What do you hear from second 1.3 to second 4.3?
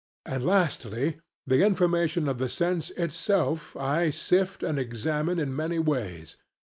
the information of the sense itself I